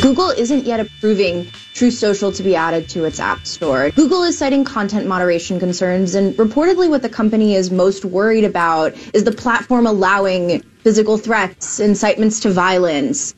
Google 0.00 0.30
isn't 0.30 0.64
yet 0.64 0.80
approving 0.80 1.50
Truth 1.74 1.92
Social 1.92 2.32
to 2.32 2.42
be 2.42 2.56
added 2.56 2.88
to 2.88 3.04
its 3.04 3.20
App 3.20 3.46
Store. 3.46 3.90
Google 3.90 4.22
is 4.22 4.38
citing 4.38 4.64
content 4.64 5.06
moderation 5.06 5.60
concerns, 5.60 6.14
and 6.14 6.34
reportedly, 6.36 6.88
what 6.88 7.02
the 7.02 7.08
company 7.10 7.54
is 7.54 7.70
most 7.70 8.06
worried 8.06 8.44
about 8.44 8.94
is 9.12 9.24
the 9.24 9.32
platform 9.32 9.86
allowing 9.86 10.62
physical 10.82 11.18
threats, 11.18 11.80
incitements 11.80 12.40
to 12.40 12.50
violence. 12.50 13.34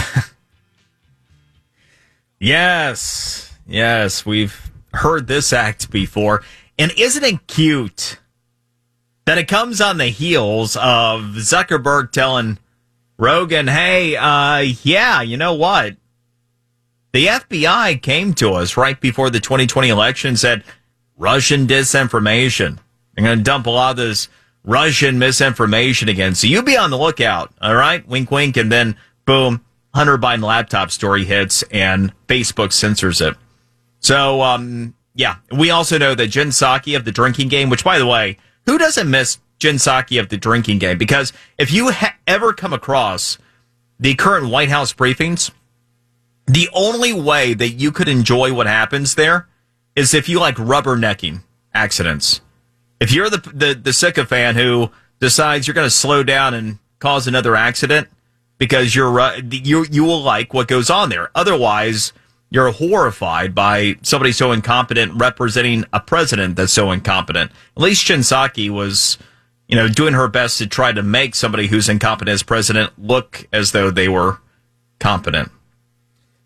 yes, 2.39 3.55
yes, 3.67 4.25
we've 4.25 4.71
heard 4.95 5.27
this 5.27 5.53
act 5.53 5.91
before. 5.91 6.43
And 6.79 6.91
isn't 6.97 7.23
it 7.23 7.45
cute 7.45 8.17
that 9.25 9.37
it 9.37 9.47
comes 9.47 9.79
on 9.79 9.97
the 9.97 10.07
heels 10.07 10.75
of 10.75 11.35
Zuckerberg 11.35 12.11
telling 12.11 12.57
Rogan, 13.17 13.67
hey, 13.67 14.15
uh, 14.15 14.59
yeah, 14.83 15.21
you 15.21 15.37
know 15.37 15.53
what? 15.53 15.95
The 17.11 17.27
FBI 17.27 18.01
came 18.01 18.33
to 18.35 18.53
us 18.53 18.75
right 18.75 18.99
before 18.99 19.29
the 19.29 19.39
2020 19.39 19.89
election, 19.89 20.35
said 20.35 20.63
Russian 21.15 21.67
disinformation. 21.67 22.79
They're 23.15 23.25
going 23.25 23.37
to 23.37 23.43
dump 23.43 23.67
a 23.67 23.69
lot 23.69 23.91
of 23.91 23.97
this 23.97 24.29
Russian 24.63 25.19
misinformation 25.19 26.09
again. 26.09 26.33
So 26.35 26.47
you 26.47 26.63
be 26.63 26.77
on 26.77 26.89
the 26.89 26.97
lookout. 26.97 27.53
All 27.61 27.75
right. 27.75 28.05
Wink, 28.07 28.31
wink. 28.31 28.57
And 28.57 28.71
then 28.71 28.95
boom, 29.25 29.63
Hunter 29.93 30.17
Biden 30.17 30.41
laptop 30.41 30.89
story 30.89 31.23
hits 31.25 31.63
and 31.63 32.11
Facebook 32.27 32.71
censors 32.71 33.21
it. 33.21 33.35
So, 33.99 34.41
um, 34.41 34.95
yeah, 35.13 35.35
we 35.51 35.69
also 35.69 35.97
know 35.97 36.15
that 36.15 36.27
Jen 36.27 36.47
Psaki 36.47 36.95
of 36.95 37.05
the 37.05 37.11
drinking 37.11 37.49
game, 37.49 37.69
which 37.69 37.83
by 37.83 37.99
the 37.99 38.07
way, 38.07 38.37
who 38.65 38.77
doesn't 38.77 39.09
miss 39.09 39.37
Jen 39.59 39.75
Psaki 39.75 40.19
of 40.19 40.29
the 40.29 40.37
drinking 40.37 40.79
game? 40.79 40.97
Because 40.97 41.33
if 41.57 41.71
you 41.71 41.91
ha- 41.91 42.15
ever 42.27 42.53
come 42.53 42.73
across 42.73 43.37
the 43.99 44.15
current 44.15 44.49
White 44.49 44.69
House 44.69 44.93
briefings, 44.93 45.51
the 46.45 46.69
only 46.73 47.13
way 47.13 47.53
that 47.53 47.69
you 47.69 47.91
could 47.91 48.07
enjoy 48.07 48.53
what 48.53 48.67
happens 48.67 49.15
there 49.15 49.47
is 49.95 50.13
if 50.13 50.27
you 50.27 50.39
like 50.39 50.55
rubbernecking 50.55 51.41
accidents. 51.73 52.41
If 52.99 53.13
you're 53.13 53.29
the 53.29 53.37
the, 53.53 53.73
the 53.73 53.93
sycophant 53.93 54.57
who 54.57 54.91
decides 55.19 55.67
you're 55.67 55.73
going 55.73 55.87
to 55.87 55.91
slow 55.91 56.23
down 56.23 56.53
and 56.53 56.79
cause 56.99 57.27
another 57.27 57.55
accident 57.55 58.07
because 58.57 58.95
you're 58.95 59.19
uh, 59.19 59.41
you 59.49 59.85
you 59.89 60.03
will 60.03 60.21
like 60.21 60.53
what 60.53 60.67
goes 60.67 60.89
on 60.89 61.09
there. 61.09 61.29
Otherwise, 61.35 62.13
you're 62.53 62.71
horrified 62.71 63.55
by 63.55 63.95
somebody 64.03 64.31
so 64.31 64.51
incompetent 64.51 65.11
representing 65.15 65.85
a 65.91 65.99
president 65.99 66.55
that's 66.55 66.71
so 66.71 66.91
incompetent. 66.91 67.51
At 67.75 67.81
least 67.81 68.05
Jen 68.05 68.19
Psaki 68.19 68.69
was, 68.69 69.17
you 69.73 69.79
know, 69.79 69.87
doing 69.87 70.13
her 70.13 70.27
best 70.27 70.59
to 70.59 70.67
try 70.67 70.91
to 70.91 71.01
make 71.01 71.33
somebody 71.33 71.65
who's 71.65 71.89
incompetent 71.89 72.31
as 72.31 72.43
president 72.43 72.93
look 72.95 73.47
as 73.51 73.71
though 73.71 73.89
they 73.89 74.07
were 74.07 74.37
competent. 74.99 75.49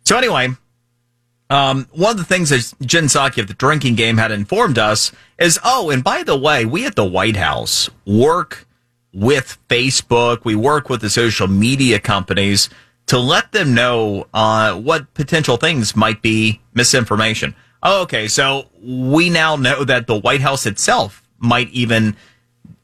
So 0.06 0.18
anyway, 0.18 0.52
um, 1.50 1.90
one 1.92 2.12
of 2.12 2.18
the 2.18 2.24
things 2.24 2.52
that 2.52 2.74
Jen 2.88 3.08
Psaki 3.08 3.40
of 3.40 3.50
the 3.50 3.54
drinking 3.54 3.96
game 3.96 4.16
had 4.16 4.32
informed 4.32 4.80
us 4.80 5.12
is, 5.38 5.60
oh, 5.66 5.90
and 5.90 6.06
by 6.06 6.24
the 6.24 6.38
way, 6.38 6.64
we 6.64 6.86
at 6.86 6.96
the 6.96 7.04
White 7.04 7.36
House 7.36 7.90
work 8.06 8.66
with 9.14 9.58
Facebook. 9.68 10.46
We 10.46 10.56
work 10.56 10.90
with 10.90 11.02
the 11.02 11.10
social 11.10 11.50
media 11.50 12.00
companies 12.00 12.70
to 13.08 13.20
let 13.20 13.52
them 13.52 13.74
know 13.74 14.26
uh, 14.34 14.74
what 14.76 15.14
potential 15.16 15.58
things 15.58 15.98
might 15.98 16.22
be 16.22 16.62
misinformation. 16.74 17.56
Oh, 17.84 18.04
okay. 18.04 18.30
So 18.30 18.70
we 18.82 19.30
now 19.30 19.58
know 19.58 19.84
that 19.84 20.08
the 20.08 20.18
White 20.18 20.40
House 20.40 20.66
itself 20.66 21.22
might 21.40 21.68
even 21.72 22.16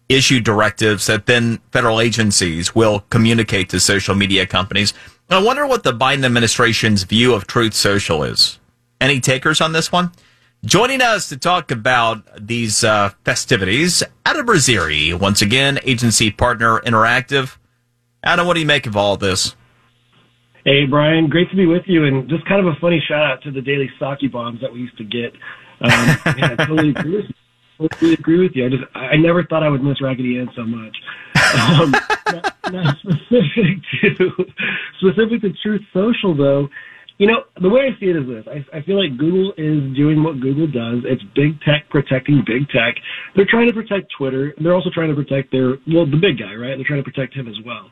issue 0.10 0.40
directives 0.40 1.08
that 1.08 1.26
then 1.26 1.60
federal 1.72 2.00
agencies 2.00 2.76
will 2.76 3.02
communicate 3.10 3.70
to 3.70 3.80
social 3.80 4.16
media 4.16 4.46
companies. 4.46 4.94
I 5.30 5.42
wonder 5.42 5.66
what 5.66 5.84
the 5.84 5.94
Biden 5.94 6.26
administration's 6.26 7.04
view 7.04 7.34
of 7.34 7.48
Truth 7.48 7.74
Social 7.74 8.24
is. 8.24 8.60
Any 9.02 9.20
takers 9.20 9.62
on 9.62 9.72
this 9.72 9.92
one? 9.92 10.12
Joining 10.66 11.02
us 11.02 11.28
to 11.30 11.38
talk 11.38 11.72
about 11.72 12.24
these 12.40 12.84
uh, 12.84 13.10
festivities, 13.26 14.04
Adam 14.26 14.46
Rizzeri, 14.46 15.14
once 15.14 15.42
again, 15.42 15.80
agency 15.84 16.32
partner 16.32 16.80
interactive. 16.82 17.58
Adam, 18.24 18.48
what 18.48 18.54
do 18.54 18.62
you 18.62 18.66
make 18.66 18.86
of 18.86 18.96
all 18.96 19.18
this? 19.18 19.56
Hey, 20.64 20.86
Brian, 20.86 21.28
great 21.28 21.50
to 21.50 21.58
be 21.58 21.66
with 21.66 21.84
you. 21.88 22.06
And 22.06 22.30
just 22.30 22.46
kind 22.46 22.66
of 22.66 22.74
a 22.74 22.80
funny 22.80 23.04
shout 23.06 23.26
out 23.26 23.44
to 23.44 23.52
the 23.52 23.62
daily 23.62 23.90
Psaki 24.00 24.32
bombs 24.32 24.62
that 24.62 24.72
we 24.72 24.80
used 24.80 24.98
to 24.98 25.04
get. 25.04 25.34
Um, 25.82 26.36
yeah, 26.38 26.56
totally. 26.56 26.94
Totally 27.78 28.14
agree 28.14 28.40
with 28.40 28.52
you. 28.56 28.66
I 28.66 28.70
just, 28.70 28.84
I 28.96 29.16
never 29.18 29.44
thought 29.44 29.64
I 29.64 29.70
would 29.70 29.84
miss 29.84 30.02
Raggedy 30.02 30.38
Ann 30.38 30.50
so 30.56 30.64
much. 30.64 30.96
Um, 31.36 31.92
not, 32.32 32.72
not 32.72 32.98
specific 33.00 33.82
to, 34.18 34.30
specific 35.00 35.42
to 35.42 35.50
Truth 35.62 35.82
Social 35.94 36.36
though, 36.36 36.70
you 37.18 37.28
know, 37.28 37.44
the 37.62 37.70
way 37.70 37.82
I 37.82 38.00
see 38.00 38.08
it 38.08 38.18
is 38.18 38.28
this. 38.28 38.46
I, 38.50 38.78
I 38.78 38.82
feel 38.82 38.98
like 38.98 39.18
Google 39.18 39.54
is 39.58 39.96
doing 39.96 40.24
what 40.24 40.42
Google 40.42 40.66
does. 40.66 41.06
It's 41.06 41.22
big 41.36 41.62
tech 41.62 41.88
protecting 41.90 42.44
big 42.46 42.68
tech. 42.70 42.96
They're 43.36 43.48
trying 43.50 43.68
to 43.68 43.74
protect 43.74 44.12
Twitter. 44.18 44.54
They're 44.58 44.74
also 44.74 44.90
trying 44.94 45.10
to 45.10 45.16
protect 45.16 45.52
their, 45.52 45.78
well, 45.88 46.10
the 46.10 46.18
big 46.20 46.40
guy, 46.40 46.54
right? 46.56 46.76
They're 46.76 46.88
trying 46.88 47.04
to 47.04 47.10
protect 47.10 47.36
him 47.36 47.48
as 47.48 47.56
well. 47.66 47.92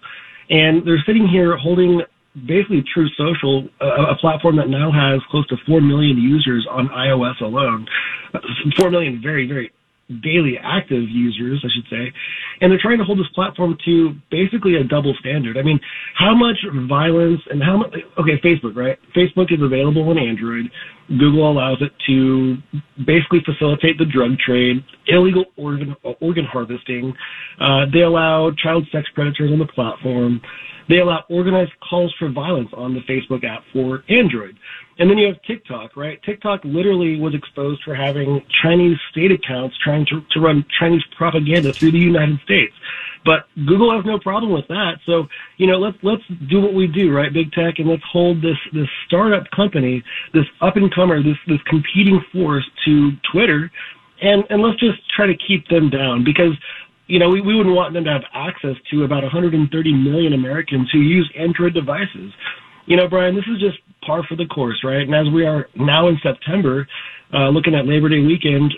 And 0.50 0.86
they're 0.86 1.02
sitting 1.06 1.28
here 1.28 1.56
holding 1.56 2.02
basically 2.36 2.84
Truth 2.94 3.12
Social, 3.18 3.68
a, 3.81 4.14
a, 4.14 4.18
platform 4.19 4.56
that 4.58 4.69
now 4.69 4.92
has 4.92 5.22
close 5.30 5.46
to 5.47 5.58
4 5.68 5.81
million 5.81 6.18
users 6.18 6.66
on 6.69 6.88
iOS 6.88 7.42
alone. 7.42 7.86
4 8.80 8.90
million 8.90 9.22
very, 9.22 9.47
very 9.47 9.72
daily 10.24 10.56
active 10.62 11.03
users, 11.09 11.64
I 11.64 11.69
should 11.74 11.90
say. 11.90 12.14
And 12.62 12.72
they're 12.72 12.80
trying 12.82 13.00
to 13.00 13.04
hold 13.04 13.20
this 13.20 13.28
platform 13.34 13.76
to 13.86 14.14
basically 14.30 14.76
a 14.76 14.84
double 14.84 15.16
standard. 15.20 15.58
I 15.58 15.64
mean, 15.64 15.80
how 16.16 16.36
much 16.36 16.58
violence 16.88 17.42
and 17.50 17.62
how 17.62 17.78
much, 17.78 17.94
okay, 18.20 18.40
Facebook, 18.44 18.76
right? 18.76 18.98
Facebook 19.16 19.52
is 19.52 19.62
available 19.62 20.08
on 20.10 20.18
Android. 20.18 20.70
Google 21.10 21.52
allows 21.52 21.82
it 21.82 21.92
to 22.08 22.58
basically 23.06 23.40
facilitate 23.44 23.98
the 23.98 24.06
drug 24.06 24.38
trade, 24.38 24.84
illegal 25.08 25.46
organ, 25.58 25.96
organ 26.22 26.46
harvesting. 26.46 27.14
Uh, 27.60 27.86
they 27.92 28.02
allow 28.02 28.52
child 28.64 28.88
sex 28.92 29.08
predators 29.14 29.52
on 29.52 29.60
the 29.60 29.66
platform. 29.66 30.40
They 30.88 31.00
allow 31.00 31.24
organized 31.30 31.72
calls 31.90 32.14
for 32.20 32.32
violence 32.32 32.70
on 32.76 32.94
the 32.94 33.02
Facebook 33.12 33.44
app 33.44 33.64
for 33.74 34.04
Android. 34.10 34.58
And 35.01 35.09
then 35.09 35.17
you 35.17 35.25
have 35.25 35.41
TikTok, 35.41 35.97
right? 35.97 36.22
TikTok 36.22 36.62
literally 36.63 37.19
was 37.19 37.34
exposed 37.34 37.81
for 37.84 37.95
having 37.95 38.39
Chinese 38.62 38.97
state 39.09 39.31
accounts 39.31 39.75
trying 39.84 40.06
to, 40.06 40.22
to 40.29 40.39
run 40.39 40.63
Chinese 40.79 41.01
propaganda 41.17 41.73
through 41.73 41.91
the 41.91 41.97
United 41.97 42.39
States. 42.44 42.73
But 43.25 43.47
Google 43.66 43.91
has 43.95 44.06
no 44.06 44.19
problem 44.19 44.51
with 44.51 44.67
that. 44.67 45.00
So, 45.07 45.25
you 45.57 45.66
know, 45.66 45.79
let's, 45.79 45.97
let's 46.03 46.22
do 46.51 46.62
what 46.62 46.75
we 46.75 46.85
do, 46.85 47.12
right? 47.12 47.34
Big 47.34 47.51
tech 47.51 47.79
and 47.79 47.89
let's 47.89 48.03
hold 48.12 48.44
this, 48.44 48.57
this 48.73 48.88
startup 49.07 49.50
company, 49.50 50.03
this 50.35 50.45
up 50.62 50.75
and 50.75 50.94
comer, 50.94 51.23
this, 51.23 51.38
this 51.47 51.62
competing 51.66 52.23
force 52.31 52.69
to 52.85 53.12
Twitter 53.31 53.72
and, 54.22 54.44
and 54.51 54.62
let's 54.62 54.79
just 54.79 55.00
try 55.16 55.25
to 55.25 55.35
keep 55.47 55.68
them 55.68 55.89
down 55.89 56.23
because 56.23 56.53
you 57.07 57.19
know, 57.19 57.28
we, 57.28 57.41
we 57.41 57.56
wouldn't 57.56 57.75
want 57.75 57.94
them 57.94 58.06
to 58.06 58.09
have 58.12 58.23
access 58.33 58.75
to 58.91 59.03
about 59.03 59.23
130 59.23 59.68
million 59.94 60.31
Americans 60.31 60.89
who 60.94 61.00
use 61.00 61.29
Android 61.38 61.73
devices. 61.73 62.31
You 62.86 62.97
know, 62.97 63.08
Brian, 63.08 63.36
this 63.36 63.46
is 63.46 63.59
just 63.59 63.78
par 64.06 64.24
for 64.28 64.36
the 64.36 64.46
course, 64.46 64.84
right? 64.84 65.02
And 65.02 65.14
as 65.16 65.31
we 65.34 65.46
are 65.46 65.68
now 65.75 66.08
in 66.08 66.18
September, 66.24 66.88
uh, 67.34 67.50
looking 67.50 67.75
at 67.75 67.86
Labor 67.86 68.09
Day 68.09 68.19
weekend, 68.19 68.74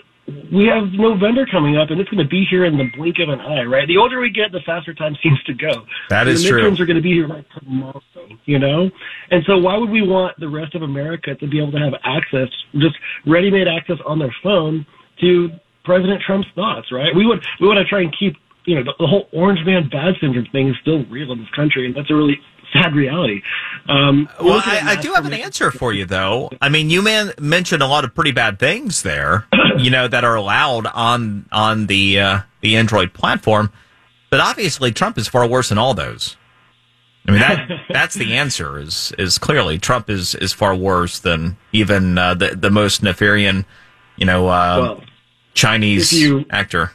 we 0.52 0.66
have 0.66 0.88
November 0.92 1.44
coming 1.44 1.76
up, 1.76 1.90
and 1.90 2.00
it's 2.00 2.08
going 2.08 2.22
to 2.22 2.28
be 2.28 2.46
here 2.48 2.64
in 2.64 2.78
the 2.78 2.88
blink 2.96 3.16
of 3.18 3.28
an 3.28 3.40
eye, 3.40 3.64
right? 3.64 3.86
The 3.86 3.98
older 3.98 4.20
we 4.20 4.30
get, 4.30 4.52
the 4.52 4.60
faster 4.64 4.94
time 4.94 5.16
seems 5.22 5.42
to 5.44 5.54
go. 5.54 5.84
That 6.08 6.28
is 6.28 6.42
the 6.42 6.48
true. 6.48 6.62
The 6.62 6.68
midterms 6.68 6.80
are 6.80 6.86
going 6.86 6.96
to 6.96 7.02
be 7.02 7.12
here 7.12 7.28
like 7.28 7.44
tomorrow, 7.58 8.00
you 8.46 8.58
know? 8.58 8.90
And 9.30 9.44
so 9.46 9.58
why 9.58 9.76
would 9.76 9.90
we 9.90 10.00
want 10.00 10.38
the 10.40 10.48
rest 10.48 10.74
of 10.74 10.82
America 10.82 11.34
to 11.34 11.46
be 11.46 11.58
able 11.58 11.72
to 11.72 11.78
have 11.78 11.94
access, 12.04 12.48
just 12.74 12.96
ready-made 13.26 13.68
access 13.68 13.96
on 14.06 14.18
their 14.18 14.34
phone 14.42 14.86
to 15.20 15.50
President 15.84 16.22
Trump's 16.26 16.48
thoughts, 16.54 16.90
right? 16.90 17.14
We 17.14 17.26
would 17.26 17.44
we 17.60 17.68
want 17.68 17.78
to 17.78 17.84
try 17.84 18.00
and 18.00 18.14
keep 18.18 18.36
you 18.64 18.76
know 18.76 18.84
the, 18.84 18.94
the 18.98 19.06
whole 19.06 19.28
orange 19.32 19.60
man 19.66 19.88
bad 19.90 20.14
syndrome 20.20 20.46
thing 20.50 20.68
is 20.68 20.76
still 20.80 21.04
real 21.06 21.32
in 21.32 21.38
this 21.38 21.50
country, 21.54 21.86
and 21.86 21.94
that's 21.94 22.10
a 22.10 22.14
really 22.14 22.40
sad 22.74 22.94
reality. 22.94 23.42
Um, 23.88 24.28
well, 24.40 24.62
I, 24.64 24.80
I 24.84 24.96
do 24.96 25.12
have 25.14 25.26
an 25.26 25.32
answer 25.32 25.70
for 25.70 25.92
you, 25.92 26.04
though. 26.04 26.50
I 26.60 26.68
mean, 26.68 26.90
you 26.90 27.02
man 27.02 27.32
mentioned 27.38 27.82
a 27.82 27.86
lot 27.86 28.04
of 28.04 28.14
pretty 28.14 28.32
bad 28.32 28.58
things 28.58 29.02
there, 29.02 29.46
you 29.78 29.90
know, 29.90 30.08
that 30.08 30.24
are 30.24 30.34
allowed 30.34 30.86
on 30.86 31.46
on 31.52 31.86
the 31.86 32.20
uh, 32.20 32.40
the 32.60 32.76
Android 32.76 33.12
platform, 33.12 33.72
but 34.30 34.40
obviously 34.40 34.92
Trump 34.92 35.18
is 35.18 35.28
far 35.28 35.46
worse 35.46 35.68
than 35.68 35.78
all 35.78 35.94
those. 35.94 36.36
I 37.26 37.30
mean 37.30 37.40
that 37.40 37.68
that's 37.88 38.14
the 38.14 38.34
answer 38.34 38.78
is 38.78 39.12
is 39.18 39.38
clearly 39.38 39.78
Trump 39.78 40.10
is 40.10 40.34
is 40.34 40.52
far 40.52 40.74
worse 40.74 41.18
than 41.20 41.56
even 41.72 42.18
uh, 42.18 42.34
the 42.34 42.56
the 42.56 42.70
most 42.70 43.02
nefarious, 43.02 43.64
you 44.16 44.26
know, 44.26 44.48
uh, 44.48 44.76
well, 44.80 45.04
Chinese 45.54 46.12
you, 46.12 46.44
actor. 46.50 46.92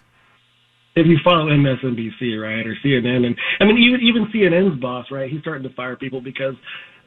If 1.00 1.08
you 1.08 1.18
follow 1.24 1.48
MSNBC, 1.48 2.42
right, 2.42 2.66
or 2.66 2.76
CNN, 2.84 3.26
and 3.26 3.36
I 3.60 3.66
mean 3.66 3.78
even 3.78 4.02
even 4.02 4.26
CNN's 4.34 4.80
boss, 4.80 5.06
right, 5.12 5.30
he's 5.30 5.42
starting 5.42 5.68
to 5.68 5.74
fire 5.76 5.96
people 5.96 6.22
because 6.22 6.56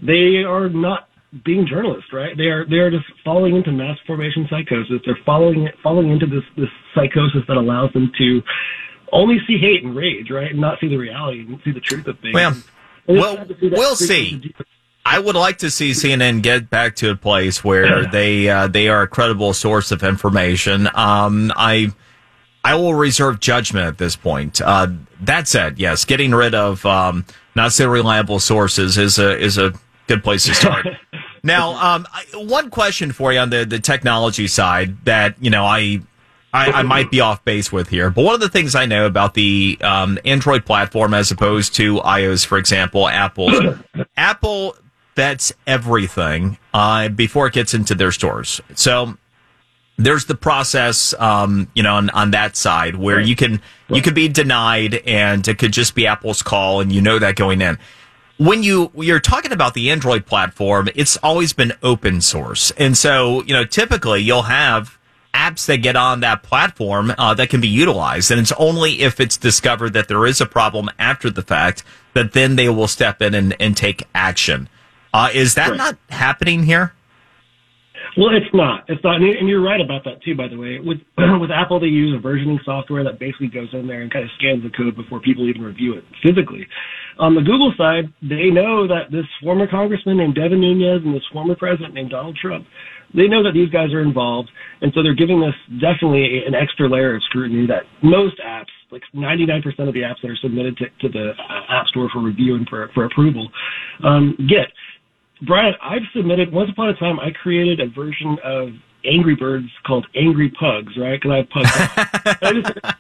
they 0.01 0.43
are 0.47 0.69
not 0.69 1.09
being 1.45 1.67
journalists, 1.67 2.13
right? 2.13 2.37
They 2.37 2.47
are 2.47 2.67
they 2.69 2.77
are 2.77 2.91
just 2.91 3.05
falling 3.25 3.57
into 3.57 3.73
mass 3.73 3.99
formation 4.07 4.47
psychosis. 4.51 5.01
They're 5.05 5.19
following 5.25 5.69
falling 5.83 6.11
into 6.11 6.27
this 6.27 6.45
this 6.57 6.69
psychosis 6.95 7.43
that 7.49 7.57
allows 7.57 7.93
them 7.93 8.13
to 8.19 8.43
only 9.13 9.39
see 9.47 9.59
hate 9.59 9.85
and 9.85 9.97
rage, 9.97 10.31
right, 10.31 10.51
and 10.51 10.61
not 10.61 10.79
see 10.81 10.89
the 10.89 10.97
reality 10.97 11.41
and 11.41 11.61
see 11.65 11.73
the 11.73 11.81
truth 11.81 12.07
of 12.07 12.19
things. 12.21 12.35
Well, 12.35 12.63
well 13.07 13.47
we'll 13.61 13.97
see. 13.97 14.55
I 15.05 15.19
would 15.19 15.35
like 15.35 15.59
to 15.59 15.71
see 15.71 15.91
CNN 15.91 16.43
get 16.43 16.71
back 16.71 16.97
to 16.97 17.11
a 17.11 17.17
place 17.17 17.65
where 17.65 18.07
they 18.07 18.49
uh, 18.49 18.69
they 18.69 18.89
are 18.89 19.03
a 19.03 19.09
credible 19.09 19.53
source 19.53 19.91
of 19.91 20.03
information. 20.03 20.89
Um, 20.95 21.53
I 21.57 21.93
I 22.65 22.75
will 22.75 22.95
reserve 22.95 23.41
judgment 23.41 23.87
at 23.87 23.99
this 23.99 24.17
point. 24.17 24.61
Uh, 24.61 24.89
that 25.21 25.49
said, 25.49 25.79
yes, 25.79 26.05
getting 26.05 26.33
rid 26.33 26.55
of 26.55 26.85
um, 26.87 27.25
not 27.55 27.73
so 27.73 27.89
reliable 27.89 28.41
sources 28.41 28.99
is 28.99 29.19
a 29.19 29.37
is 29.39 29.59
a 29.59 29.73
good 30.07 30.23
place 30.23 30.45
to 30.47 30.55
start. 30.55 30.87
now, 31.43 31.73
um, 31.73 32.07
I, 32.13 32.25
one 32.37 32.71
question 32.71 33.13
for 33.13 33.33
you 33.33 33.41
on 33.41 33.51
the 33.51 33.65
the 33.65 33.79
technology 33.79 34.47
side 34.47 35.05
that 35.05 35.37
you 35.41 35.51
know 35.51 35.65
I 35.65 36.01
I, 36.53 36.71
I, 36.71 36.83
might 36.83 37.11
be 37.11 37.21
off 37.21 37.45
base 37.45 37.73
with 37.73 37.89
here. 37.89 38.11
But 38.11 38.23
one 38.23 38.35
of 38.35 38.41
the 38.41 38.49
things 38.49 38.75
I 38.75 38.85
know 38.85 39.07
about 39.07 39.35
the 39.35 39.79
um, 39.81 40.19
Android 40.25 40.67
platform 40.67 41.15
as 41.15 41.31
opposed 41.31 41.75
to 41.77 41.97
iOS, 42.01 42.45
for 42.45 42.59
example, 42.59 43.09
Apple, 43.09 43.51
Apple 44.19 44.77
vets 45.17 45.55
everything 45.67 46.59
uh, 46.75 47.09
before 47.09 47.47
it 47.47 47.55
gets 47.55 47.73
into 47.73 47.95
their 47.95 48.13
stores. 48.13 48.61
So 48.75 49.17
there's 50.05 50.27
the 50.27 50.35
process, 50.35 51.15
um, 51.19 51.69
you 51.75 51.83
know, 51.83 51.95
on, 51.95 52.11
on 52.11 52.31
that 52.33 52.57
side 52.57 52.97
where 52.97 53.21
you 53.21 53.37
can 53.37 53.61
you 53.89 54.01
could 54.01 54.15
be 54.15 54.29
denied, 54.29 54.95
and 55.07 55.47
it 55.47 55.59
could 55.59 55.73
just 55.73 55.95
be 55.95 56.07
Apple's 56.07 56.43
call, 56.43 56.81
and 56.81 56.93
you 56.93 57.01
know 57.01 57.19
that 57.19 57.37
going 57.37 57.61
in. 57.61 57.79
When 58.39 58.63
you 58.63 58.91
you're 58.95 59.21
talking 59.21 59.53
about 59.53 59.75
the 59.75 59.91
Android 59.91 60.27
platform, 60.27 60.89
it's 60.95 61.17
always 61.19 61.53
been 61.53 61.73
open 61.83 62.21
source, 62.21 62.71
and 62.73 62.97
so 62.97 63.43
you 63.45 63.55
know 63.55 63.65
typically 63.65 64.23
you'll 64.23 64.43
have 64.43 64.99
apps 65.35 65.67
that 65.67 65.79
get 65.79 65.97
on 65.97 66.21
that 66.21 66.43
platform 66.43 67.13
uh, 67.17 67.35
that 67.35 67.49
can 67.49 67.61
be 67.61 67.69
utilized. 67.69 68.31
And 68.31 68.41
it's 68.41 68.53
only 68.53 69.01
if 69.01 69.21
it's 69.21 69.37
discovered 69.37 69.95
that 69.95 70.09
there 70.09 70.27
is 70.27 70.41
a 70.41 70.47
problem 70.47 70.91
after 70.99 71.31
the 71.31 71.43
fact 71.43 71.85
that 72.15 72.33
then 72.33 72.57
they 72.57 72.69
will 72.69 72.89
step 72.89 73.23
in 73.23 73.35
and, 73.35 73.57
and 73.59 73.77
take 73.77 74.05
action. 74.15 74.69
Uh, 75.15 75.31
is 75.33 75.55
that 75.55 75.71
right. 75.71 75.77
not 75.77 75.97
happening 76.11 76.65
here? 76.65 76.93
Well, 78.17 78.29
it's 78.37 78.53
not. 78.53 78.85
It's 78.89 79.03
not, 79.03 79.17
and 79.17 79.49
you're 79.49 79.63
right 79.63 79.81
about 79.81 80.05
that 80.05 80.23
too. 80.23 80.37
By 80.37 80.49
the 80.49 80.57
way, 80.57 80.79
with 80.79 80.99
with 81.41 81.51
Apple, 81.51 81.81
they 81.81 81.87
use 81.87 82.13
a 82.13 82.21
versioning 82.21 82.63
software 82.65 83.05
that 83.05 83.19
basically 83.19 83.49
goes 83.49 83.69
in 83.73 83.87
there 83.87 84.03
and 84.03 84.13
kind 84.13 84.25
of 84.25 84.31
scans 84.37 84.63
the 84.63 84.71
code 84.71 84.97
before 84.97 85.21
people 85.21 85.49
even 85.49 85.63
review 85.63 85.95
it 85.95 86.05
physically. 86.23 86.67
On 87.19 87.35
the 87.35 87.41
Google 87.41 87.73
side, 87.77 88.13
they 88.21 88.53
know 88.53 88.87
that 88.87 89.09
this 89.11 89.25
former 89.43 89.67
congressman 89.67 90.19
named 90.19 90.35
Devin 90.35 90.61
Nunes 90.61 91.05
and 91.05 91.15
this 91.15 91.25
former 91.33 91.57
president 91.57 91.95
named 91.95 92.11
Donald 92.11 92.37
Trump 92.37 92.67
they 93.15 93.29
know 93.29 93.43
that 93.43 93.53
these 93.53 93.69
guys 93.69 93.93
are 93.93 94.01
involved, 94.01 94.51
and 94.81 94.93
so 94.95 95.03
they're 95.03 95.15
giving 95.15 95.41
this 95.41 95.55
definitely 95.81 96.43
an 96.47 96.55
extra 96.55 96.89
layer 96.89 97.15
of 97.15 97.23
scrutiny 97.25 97.67
that 97.67 97.85
most 98.03 98.37
apps, 98.41 98.73
like 98.91 99.03
99% 99.15 99.65
of 99.87 99.95
the 99.95 100.01
apps 100.01 100.21
that 100.23 100.31
are 100.31 100.39
submitted 100.41 100.77
to, 100.79 100.87
to 101.01 101.09
the 101.09 101.33
App 101.69 101.87
Store 101.89 102.09
for 102.13 102.23
review 102.23 102.57
and 102.57 102.67
for, 102.69 102.91
for 102.95 103.05
approval, 103.05 103.49
um, 104.05 104.37
get. 104.49 104.73
Brian, 105.47 105.75
I've 105.83 106.03
submitted, 106.15 106.53
once 106.53 106.71
upon 106.71 106.89
a 106.91 106.95
time, 106.95 107.19
I 107.19 107.31
created 107.31 107.81
a 107.81 107.89
version 107.89 108.39
of 108.45 108.69
Angry 109.05 109.35
Birds 109.35 109.69
called 109.85 110.07
Angry 110.15 110.51
Pugs, 110.51 110.97
right? 110.97 111.21
Because 111.21 111.33
I 111.33 111.37
have 111.39 111.51
pugs. 111.51 112.39
I, 112.43 112.53
just, 112.53 112.97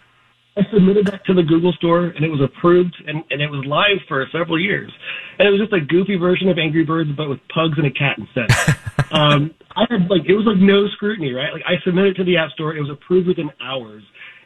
I 0.56 0.62
submitted 0.72 1.06
that 1.06 1.24
to 1.26 1.34
the 1.34 1.42
Google 1.42 1.72
store 1.72 2.06
and 2.06 2.24
it 2.24 2.28
was 2.28 2.40
approved 2.40 2.94
and, 3.06 3.22
and 3.30 3.40
it 3.40 3.50
was 3.50 3.64
live 3.64 4.02
for 4.08 4.26
several 4.32 4.58
years. 4.58 4.92
And 5.38 5.46
it 5.46 5.50
was 5.50 5.60
just 5.60 5.72
a 5.72 5.80
goofy 5.80 6.16
version 6.16 6.48
of 6.48 6.58
Angry 6.58 6.84
Birds, 6.84 7.10
but 7.16 7.28
with 7.28 7.38
pugs 7.54 7.78
and 7.78 7.86
a 7.86 7.90
cat 7.90 8.18
instead. 8.18 8.50
um, 9.12 9.54
I 9.76 9.86
had 9.88 10.10
like 10.10 10.28
it 10.28 10.34
was 10.34 10.44
like 10.44 10.58
no 10.58 10.88
scrutiny, 10.88 11.32
right? 11.32 11.52
Like 11.52 11.62
I 11.66 11.80
submitted 11.84 12.16
to 12.16 12.24
the 12.24 12.36
App 12.36 12.50
Store, 12.50 12.76
it 12.76 12.80
was 12.80 12.90
approved 12.90 13.28
within 13.28 13.50
hours, 13.62 14.02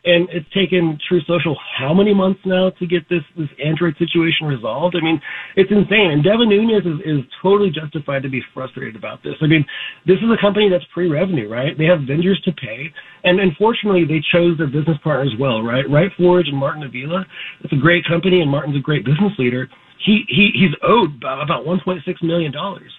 and 0.06 0.28
it's 0.30 0.48
taken 0.54 0.98
Truth 1.08 1.24
Social 1.26 1.56
how 1.76 1.92
many 1.92 2.14
months 2.14 2.40
now 2.46 2.70
to 2.70 2.86
get 2.86 3.08
this 3.08 3.22
this 3.36 3.48
Android 3.62 3.94
situation 3.98 4.46
resolved? 4.46 4.94
I 4.96 5.02
mean, 5.02 5.20
it's 5.56 5.70
insane. 5.70 6.14
And 6.14 6.22
Devin 6.22 6.48
Nunes 6.48 6.86
is, 6.86 6.98
is 7.04 7.20
totally 7.42 7.70
justified 7.70 8.22
to 8.22 8.30
be 8.30 8.40
frustrated 8.54 8.94
about 8.94 9.22
this. 9.22 9.34
I 9.42 9.46
mean, 9.46 9.66
this 10.06 10.18
is 10.18 10.30
a 10.30 10.40
company 10.40 10.70
that's 10.70 10.86
pre-revenue, 10.94 11.50
right? 11.50 11.76
They 11.76 11.84
have 11.84 12.06
vendors 12.06 12.40
to 12.46 12.52
pay, 12.52 12.86
and 13.24 13.40
unfortunately, 13.40 14.06
they 14.06 14.22
chose 14.32 14.56
their 14.56 14.70
business 14.70 14.96
partners 15.02 15.34
well, 15.38 15.62
right? 15.62 15.84
RightForge 15.84 16.48
and 16.48 16.56
Martin 16.56 16.84
Avila. 16.84 17.26
It's 17.64 17.72
a 17.72 17.82
great 17.82 18.06
company, 18.06 18.40
and 18.40 18.50
Martin's 18.50 18.76
a 18.76 18.80
great 18.80 19.04
business 19.04 19.32
leader. 19.38 19.68
He 20.06 20.22
he 20.28 20.54
he's 20.54 20.74
owed 20.86 21.16
about 21.18 21.66
1.6 21.66 22.00
million 22.22 22.52
dollars 22.52 22.92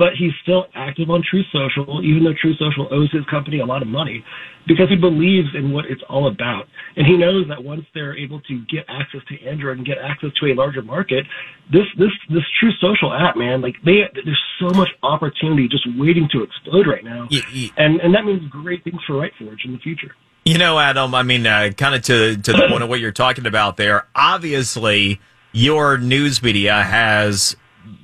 but 0.00 0.16
he's 0.16 0.32
still 0.42 0.64
active 0.74 1.10
on 1.10 1.22
Truth 1.28 1.44
Social, 1.52 2.00
even 2.02 2.24
though 2.24 2.32
Truth 2.32 2.56
Social 2.56 2.88
owes 2.90 3.12
his 3.12 3.20
company 3.26 3.60
a 3.60 3.66
lot 3.66 3.82
of 3.82 3.88
money, 3.88 4.24
because 4.66 4.88
he 4.88 4.96
believes 4.96 5.48
in 5.54 5.72
what 5.72 5.84
it's 5.84 6.00
all 6.08 6.26
about. 6.26 6.64
And 6.96 7.06
he 7.06 7.18
knows 7.18 7.44
that 7.48 7.62
once 7.62 7.84
they're 7.92 8.16
able 8.16 8.40
to 8.48 8.64
get 8.64 8.86
access 8.88 9.20
to 9.28 9.46
Android 9.46 9.76
and 9.76 9.86
get 9.86 9.98
access 9.98 10.30
to 10.40 10.46
a 10.46 10.54
larger 10.54 10.80
market, 10.80 11.26
this 11.70 11.84
this 11.98 12.08
this 12.30 12.44
Truth 12.58 12.76
Social 12.80 13.12
app, 13.12 13.36
man, 13.36 13.60
like 13.60 13.76
they 13.84 14.08
there's 14.14 14.42
so 14.58 14.70
much 14.70 14.88
opportunity 15.02 15.68
just 15.68 15.86
waiting 15.98 16.30
to 16.32 16.42
explode 16.42 16.86
right 16.86 17.04
now, 17.04 17.28
yeah, 17.28 17.42
yeah. 17.52 17.68
and 17.76 18.00
and 18.00 18.14
that 18.14 18.24
means 18.24 18.40
great 18.48 18.82
things 18.82 19.00
for 19.06 19.16
RightForge 19.16 19.66
in 19.66 19.72
the 19.72 19.78
future. 19.84 20.16
You 20.46 20.56
know, 20.56 20.78
Adam, 20.78 21.14
I 21.14 21.22
mean, 21.22 21.46
uh, 21.46 21.72
kind 21.76 21.94
of 21.94 22.00
to 22.04 22.38
to 22.38 22.52
the 22.52 22.66
point 22.70 22.82
of 22.82 22.88
what 22.88 23.00
you're 23.00 23.12
talking 23.12 23.44
about 23.44 23.76
there. 23.76 24.06
Obviously, 24.16 25.20
your 25.52 25.98
news 25.98 26.42
media 26.42 26.82
has 26.82 27.54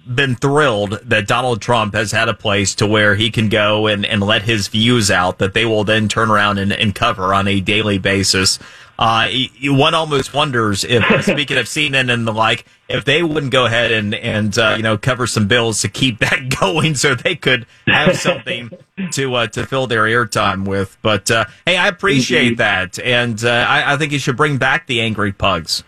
been 0.06 0.36
thrilled 0.36 1.00
that 1.04 1.26
Donald 1.26 1.60
Trump 1.60 1.94
has 1.94 2.12
had 2.12 2.28
a 2.28 2.34
place 2.34 2.74
to 2.76 2.86
where 2.86 3.14
he 3.14 3.30
can 3.30 3.48
go 3.48 3.86
and, 3.86 4.06
and 4.06 4.22
let 4.22 4.42
his 4.42 4.68
views 4.68 5.10
out 5.10 5.38
that 5.38 5.54
they 5.54 5.64
will 5.64 5.84
then 5.84 6.08
turn 6.08 6.30
around 6.30 6.58
and, 6.58 6.72
and 6.72 6.94
cover 6.94 7.34
on 7.34 7.48
a 7.48 7.60
daily 7.60 7.98
basis. 7.98 8.58
Uh, 8.98 9.28
one 9.64 9.94
almost 9.94 10.32
wonders 10.32 10.84
if, 10.84 11.02
speaking 11.24 11.58
of 11.58 11.66
CNN 11.66 12.12
and 12.12 12.26
the 12.26 12.32
like, 12.32 12.64
if 12.88 13.04
they 13.04 13.22
wouldn't 13.22 13.52
go 13.52 13.66
ahead 13.66 13.92
and, 13.92 14.14
and, 14.14 14.56
uh, 14.58 14.74
you 14.76 14.82
know, 14.82 14.96
cover 14.96 15.26
some 15.26 15.48
bills 15.48 15.82
to 15.82 15.88
keep 15.88 16.18
that 16.20 16.54
going 16.60 16.94
so 16.94 17.14
they 17.14 17.34
could 17.34 17.66
have 17.86 18.16
something 18.16 18.70
to, 19.12 19.34
uh, 19.34 19.46
to 19.48 19.66
fill 19.66 19.86
their 19.86 20.04
airtime 20.04 20.66
with. 20.66 20.96
But, 21.02 21.30
uh, 21.30 21.46
hey, 21.66 21.76
I 21.76 21.88
appreciate 21.88 22.58
that. 22.58 22.98
And, 22.98 23.44
uh, 23.44 23.50
I, 23.50 23.94
I 23.94 23.96
think 23.96 24.12
you 24.12 24.18
should 24.18 24.36
bring 24.36 24.56
back 24.56 24.86
the 24.86 25.00
angry 25.00 25.32
pugs. 25.32 25.82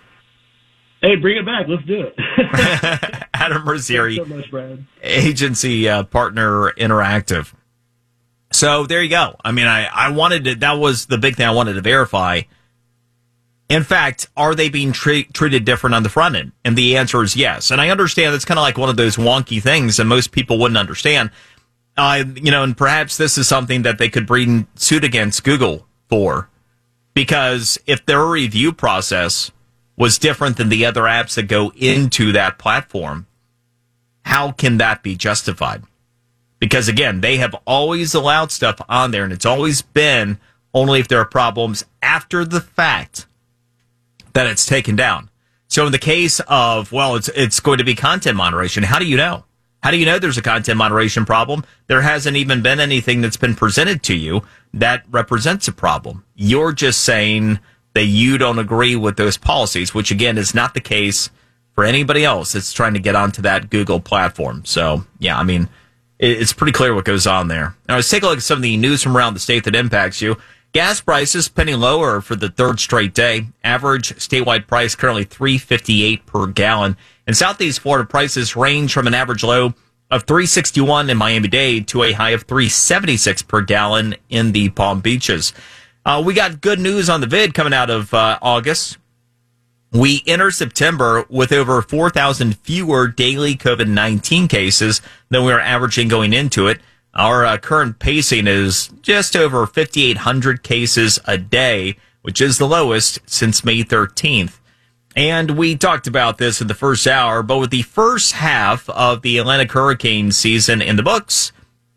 Hey, 1.00 1.14
bring 1.14 1.38
it 1.38 1.46
back. 1.46 1.67
Let's 1.69 1.84
do 1.84 2.02
it. 2.02 3.14
Adam 3.53 3.79
so 4.17 4.25
much, 4.25 4.81
agency 5.03 5.89
uh, 5.89 6.03
partner 6.05 6.73
interactive. 6.73 7.53
So 8.50 8.87
there 8.87 9.03
you 9.03 9.11
go. 9.11 9.37
I 9.45 9.53
mean, 9.53 9.67
I, 9.67 9.85
I 9.87 10.11
wanted 10.11 10.45
to, 10.45 10.55
that 10.56 10.79
was 10.79 11.06
the 11.06 11.19
big 11.19 11.37
thing 11.37 11.47
I 11.47 11.50
wanted 11.53 11.75
to 11.75 11.81
verify. 11.81 12.43
In 13.69 13.85
fact, 13.85 14.29
are 14.37 14.55
they 14.55 14.71
being 14.71 14.93
tre- 14.93 15.25
treated 15.25 15.67
different 15.67 15.95
on 15.95 16.03
the 16.03 16.09
front 16.09 16.37
end? 16.37 16.53
And 16.65 16.77
the 16.77 16.97
answer 16.97 17.23
is 17.23 17.37
yes. 17.37 17.70
And 17.70 17.81
I 17.81 17.91
understand 17.91 18.34
it's 18.34 18.46
kind 18.46 18.58
of 18.58 18.63
like 18.63 18.79
one 18.79 18.89
of 18.89 18.96
those 18.96 19.17
wonky 19.17 19.63
things 19.63 19.99
that 19.99 20.06
most 20.06 20.32
people 20.32 20.58
wouldn't 20.58 20.79
understand. 20.79 21.31
Uh, 21.96 22.25
you 22.37 22.51
know, 22.51 22.63
and 22.63 22.77
perhaps 22.77 23.19
this 23.19 23.37
is 23.37 23.46
something 23.46 23.82
that 23.82 23.99
they 23.99 24.08
could 24.08 24.27
bring 24.27 24.67
suit 24.77 25.05
against 25.05 25.44
Google 25.44 25.87
for. 26.08 26.49
Because 27.13 27.79
if 27.87 28.06
their 28.06 28.25
review 28.25 28.72
process 28.72 29.51
was 29.96 30.17
different 30.17 30.56
than 30.56 30.70
the 30.70 30.87
other 30.87 31.03
apps 31.03 31.34
that 31.34 31.49
go 31.49 31.72
into 31.77 32.32
that 32.32 32.56
platform, 32.56 33.27
how 34.22 34.53
can 34.53 34.79
that 34.79 35.03
be 35.03 35.17
justified? 35.17 35.82
Because 36.58 36.89
again, 36.89 37.20
they 37.20 37.37
have 37.39 37.55
always 37.67 38.15
allowed 38.15 38.51
stuff 38.51 38.81
on 38.89 39.10
there 39.10 39.25
and 39.25 39.32
it's 39.32 39.46
always 39.46 39.82
been 39.82 40.39
only 40.75 41.01
if 41.01 41.08
there 41.08 41.20
are 41.20 41.25
problems 41.25 41.84
after 42.03 42.44
the 42.44 42.60
fact 42.60 43.27
that 44.32 44.46
it's 44.46 44.67
taken 44.67 44.96
down. 44.96 45.31
So 45.69 45.87
in 45.87 45.93
the 45.93 45.98
case 45.98 46.41
of, 46.48 46.93
well, 46.93 47.17
it's, 47.17 47.29
it's 47.29 47.60
going 47.60 47.79
to 47.79 47.84
be 47.84 47.94
content 47.94 48.37
moderation. 48.37 48.82
How 48.82 48.98
do 48.98 49.06
you 49.06 49.17
know? 49.17 49.44
How 49.82 49.93
do 49.93 49.96
you 49.96 50.06
know 50.06 50.19
there's 50.19 50.39
a 50.39 50.43
content 50.43 50.77
moderation 50.77 51.25
problem? 51.25 51.65
There 51.87 52.03
hasn't 52.03 52.37
even 52.37 52.63
been 52.63 52.81
anything 52.81 53.20
that's 53.20 53.37
been 53.37 53.55
presented 53.55 54.03
to 54.05 54.17
you 54.17 54.43
that 54.75 55.05
represents 55.10 55.69
a 55.69 55.72
problem. 55.72 56.25
You're 56.34 56.72
just 56.72 57.05
saying, 57.05 57.60
that 57.98 58.05
you 58.05 58.39
don't 58.39 58.60
agree 58.60 58.94
with 58.94 59.17
those 59.17 59.37
policies, 59.37 59.93
which 59.93 60.13
again 60.13 60.39
is 60.39 60.55
not 60.55 60.72
the 60.72 60.81
case 60.81 61.31
for 61.79 61.85
anybody 61.85 62.25
else 62.25 62.55
that's 62.55 62.73
trying 62.73 62.94
to 62.94 62.99
get 62.99 63.15
onto 63.15 63.41
that 63.41 63.70
Google 63.70 64.01
platform. 64.01 64.65
So, 64.65 65.05
yeah, 65.20 65.39
I 65.39 65.44
mean, 65.44 65.69
it's 66.19 66.53
pretty 66.53 66.73
clear 66.73 66.93
what 66.93 67.05
goes 67.05 67.25
on 67.25 67.47
there. 67.47 67.77
Now, 67.89 67.94
let's 67.94 68.11
take 68.11 68.25
a 68.25 68.27
look 68.27 68.39
at 68.39 68.43
some 68.43 68.58
of 68.58 68.63
the 68.63 68.77
news 68.77 69.01
from 69.01 69.17
around 69.17 69.35
the 69.35 69.39
state 69.39 69.63
that 69.63 69.77
impacts 69.77 70.20
you. 70.20 70.39
Gas 70.73 71.01
prices 71.01 71.49
penny 71.49 71.77
lower 71.77 72.20
for 72.20 72.35
the 72.35 72.49
third 72.49 72.81
straight 72.81 73.15
day. 73.15 73.47
Average 73.63 74.17
statewide 74.17 74.67
price 74.67 74.97
currently 74.97 75.23
358 75.23 76.27
per 76.27 76.49
gallon. 76.49 76.97
In 77.29 77.35
Southeast 77.35 77.79
Florida, 77.79 78.08
prices 78.08 78.56
range 78.56 78.93
from 78.93 79.06
an 79.06 79.15
average 79.15 79.44
low 79.44 79.73
of 80.11 80.25
361 80.25 81.08
in 81.08 81.17
Miami-Dade 81.17 81.87
to 81.87 82.03
a 82.03 82.11
high 82.11 82.31
of 82.31 82.43
376 82.43 83.43
per 83.43 83.61
gallon 83.61 84.17
in 84.29 84.51
the 84.51 84.70
Palm 84.70 85.01
Beaches. 85.01 85.53
Uh, 86.05 86.20
we 86.27 86.35
got 86.35 86.61
good 86.61 86.81
news 86.81 87.08
on 87.08 87.20
the 87.20 87.29
vid 87.29 87.55
coming 87.55 87.73
out 87.73 87.89
of 87.89 88.13
uh, 88.13 88.37
August. 88.43 88.99
We 89.91 90.23
enter 90.27 90.51
September 90.51 91.25
with 91.31 91.51
over 91.51 91.81
4,000 91.81 92.59
fewer 92.59 93.09
daily 93.09 93.57
COVID 93.57 93.89
19 93.89 94.47
cases 94.47 95.01
than 95.31 95.45
we 95.45 95.53
were 95.53 95.61
averaging 95.61 96.09
going 96.09 96.33
into 96.33 96.67
it. 96.67 96.81
Our 97.15 97.47
uh, 97.47 97.57
current 97.57 97.99
pacing 97.99 98.47
is 98.47 98.89
just 99.01 99.35
over 99.35 99.67
5,800 99.67 100.63
cases 100.63 101.19
a 101.27 101.39
day, 101.39 101.97
which 102.23 102.41
is 102.41 102.59
the 102.59 102.69
lowest 102.69 103.19
since 103.25 103.65
May 103.65 103.83
13th. 103.83 104.59
And 105.17 105.53
we 105.53 105.75
talked 105.75 106.07
about 106.07 106.39
this 106.39 106.61
in 106.61 106.69
the 106.69 106.75
first 106.75 107.07
hour, 107.07 107.43
but 107.43 107.59
with 107.59 107.71
the 107.71 107.83
first 107.83 108.35
half 108.35 108.89
of 108.91 109.23
the 109.23 109.39
Atlantic 109.39 109.73
hurricane 109.73 110.31
season 110.33 110.83
in 110.83 110.97
the 110.97 111.03
books, 111.03 111.51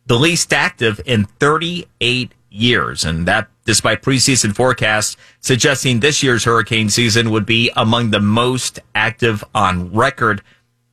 the 0.05 0.17
least 0.17 0.53
active 0.53 1.01
in 1.05 1.25
38 1.25 2.31
years. 2.51 3.03
And 3.05 3.27
that 3.27 3.49
despite 3.65 4.01
preseason 4.01 4.55
forecasts 4.55 5.17
suggesting 5.39 5.99
this 5.99 6.21
year's 6.21 6.43
hurricane 6.43 6.89
season 6.89 7.31
would 7.31 7.45
be 7.45 7.71
among 7.75 8.11
the 8.11 8.19
most 8.19 8.79
active 8.93 9.43
on 9.55 9.93
record 9.93 10.41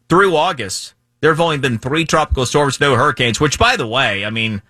through 0.08 0.36
August. 0.36 0.94
There 1.20 1.32
have 1.32 1.40
only 1.40 1.58
been 1.58 1.78
three 1.78 2.04
tropical 2.04 2.46
storms, 2.46 2.80
no 2.80 2.94
hurricanes, 2.94 3.40
which 3.40 3.58
by 3.58 3.76
the 3.76 3.86
way, 3.86 4.24
I 4.24 4.30
mean, 4.30 4.62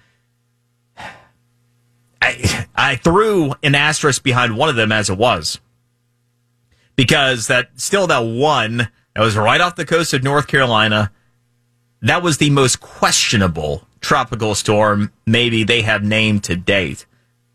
I, 2.22 2.66
I 2.74 2.96
threw 2.96 3.54
an 3.62 3.74
asterisk 3.74 4.22
behind 4.22 4.56
one 4.56 4.68
of 4.68 4.76
them 4.76 4.90
as 4.90 5.10
it 5.10 5.18
was 5.18 5.60
because 6.96 7.46
that 7.46 7.70
still 7.76 8.06
that 8.08 8.20
one 8.20 8.88
that 9.14 9.22
was 9.22 9.36
right 9.36 9.60
off 9.60 9.76
the 9.76 9.84
coast 9.84 10.14
of 10.14 10.22
North 10.22 10.46
Carolina, 10.46 11.12
that 12.02 12.22
was 12.22 12.38
the 12.38 12.50
most 12.50 12.80
questionable 12.80 13.87
tropical 14.00 14.54
storm 14.54 15.12
maybe 15.26 15.64
they 15.64 15.82
have 15.82 16.02
named 16.02 16.44
to 16.44 16.56
date. 16.56 17.06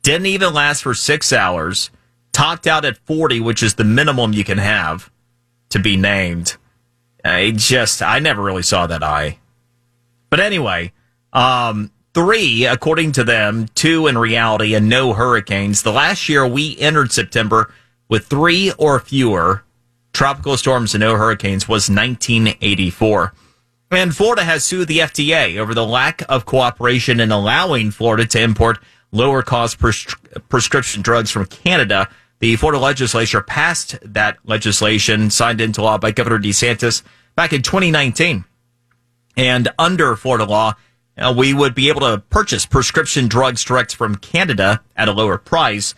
Didn't 0.01 0.27
even 0.27 0.53
last 0.53 0.83
for 0.83 0.93
six 0.93 1.31
hours. 1.31 1.89
Topped 2.31 2.67
out 2.67 2.85
at 2.85 2.97
40, 2.97 3.39
which 3.39 3.61
is 3.61 3.75
the 3.75 3.83
minimum 3.83 4.33
you 4.33 4.43
can 4.43 4.57
have 4.57 5.11
to 5.69 5.79
be 5.79 5.95
named. 5.95 6.57
I 7.23 7.51
just, 7.51 8.01
I 8.01 8.19
never 8.19 8.41
really 8.41 8.63
saw 8.63 8.87
that 8.87 9.03
eye. 9.03 9.39
But 10.29 10.39
anyway, 10.39 10.91
um, 11.31 11.91
three, 12.13 12.65
according 12.65 13.13
to 13.13 13.23
them, 13.23 13.67
two 13.75 14.07
in 14.07 14.17
reality, 14.17 14.73
and 14.73 14.89
no 14.89 15.13
hurricanes. 15.13 15.83
The 15.83 15.91
last 15.91 16.27
year 16.27 16.45
we 16.45 16.77
entered 16.79 17.11
September 17.11 17.73
with 18.09 18.25
three 18.25 18.71
or 18.77 18.99
fewer 18.99 19.63
tropical 20.11 20.57
storms 20.57 20.93
and 20.93 21.01
no 21.01 21.15
hurricanes 21.15 21.67
was 21.67 21.89
1984. 21.89 23.33
And 23.93 24.15
Florida 24.15 24.43
has 24.43 24.63
sued 24.63 24.87
the 24.87 24.99
FDA 24.99 25.57
over 25.57 25.73
the 25.75 25.85
lack 25.85 26.23
of 26.27 26.45
cooperation 26.45 27.19
in 27.19 27.31
allowing 27.31 27.91
Florida 27.91 28.25
to 28.25 28.41
import 28.41 28.79
lower 29.11 29.43
cost 29.43 29.77
pres- 29.77 30.15
prescription 30.49 31.03
drugs 31.03 31.29
from 31.29 31.45
Canada. 31.45 32.09
The 32.39 32.55
Florida 32.55 32.79
legislature 32.79 33.41
passed 33.41 33.97
that 34.01 34.37
legislation 34.45 35.29
signed 35.29 35.61
into 35.61 35.83
law 35.83 35.99
by 35.99 36.11
Governor 36.11 36.39
DeSantis 36.39 37.03
back 37.35 37.53
in 37.53 37.61
2019. 37.61 38.45
And 39.37 39.69
under 39.77 40.15
Florida 40.15 40.45
law, 40.45 40.73
uh, 41.15 41.33
we 41.37 41.53
would 41.53 41.75
be 41.75 41.89
able 41.89 42.01
to 42.01 42.23
purchase 42.29 42.65
prescription 42.65 43.27
drugs 43.27 43.63
direct 43.63 43.95
from 43.95 44.15
Canada 44.15 44.81
at 44.95 45.07
a 45.07 45.13
lower 45.13 45.37
price. 45.37 45.93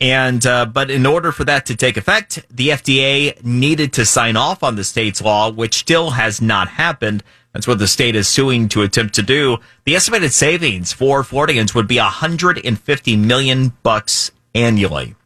And 0.00 0.46
uh, 0.46 0.64
but 0.66 0.90
in 0.90 1.04
order 1.04 1.30
for 1.30 1.44
that 1.44 1.66
to 1.66 1.76
take 1.76 1.96
effect, 1.96 2.44
the 2.50 2.68
FDA 2.68 3.42
needed 3.44 3.92
to 3.94 4.06
sign 4.06 4.36
off 4.36 4.62
on 4.62 4.76
the 4.76 4.84
state's 4.84 5.20
law, 5.20 5.50
which 5.50 5.74
still 5.74 6.10
has 6.10 6.40
not 6.40 6.68
happened. 6.68 7.22
That's 7.52 7.66
what 7.66 7.78
the 7.78 7.88
state 7.88 8.14
is 8.14 8.28
suing 8.28 8.68
to 8.70 8.82
attempt 8.82 9.14
to 9.16 9.22
do. 9.22 9.58
The 9.84 9.96
estimated 9.96 10.32
savings 10.32 10.92
for 10.92 11.22
Floridians 11.24 11.74
would 11.74 11.88
be 11.88 11.98
150 11.98 13.16
million 13.16 13.72
bucks 13.82 14.30
annually. 14.54 15.16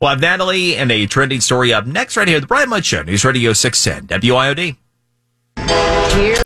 We'll 0.00 0.10
have 0.10 0.20
Natalie 0.20 0.76
and 0.76 0.90
a 0.90 1.06
trending 1.06 1.40
story 1.40 1.72
up 1.72 1.86
next 1.86 2.16
right 2.16 2.26
here. 2.26 2.40
The 2.40 2.46
Brian 2.46 2.70
Mudd 2.70 2.84
Show, 2.84 3.02
News 3.02 3.24
Radio 3.24 3.52
610 3.52 4.20
WIOD. 4.20 4.76
Here 6.14 6.36